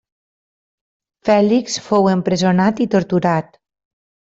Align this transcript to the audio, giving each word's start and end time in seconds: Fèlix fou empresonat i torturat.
Fèlix 1.29 1.77
fou 1.91 2.13
empresonat 2.17 2.87
i 2.89 2.93
torturat. 2.97 3.67